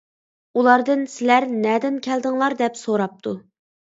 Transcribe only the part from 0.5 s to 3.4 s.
ئۇلاردىن سىلەر نەدىن كەلدىڭلار دەپ سوراپتۇ.